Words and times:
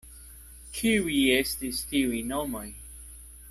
Kiuj 0.77 1.19
estis 1.35 1.83
tiuj 1.93 2.25
nomoj? 2.33 2.67